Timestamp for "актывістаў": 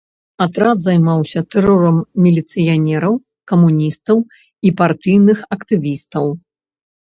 5.59-6.25